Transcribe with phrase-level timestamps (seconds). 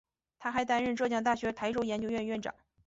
[0.39, 2.51] 他还担任浙江大学台州研究院院长。